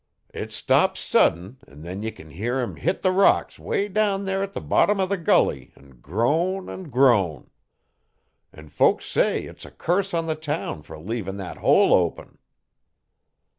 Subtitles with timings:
[0.33, 4.41] It stops sudden an' then ye can hear 'im hit the rocks way down there
[4.41, 7.51] at the bottom O' the gulley an' groan an' groan.
[8.51, 12.39] An' folks say it's a curse on the town for leavin' thet hole open.'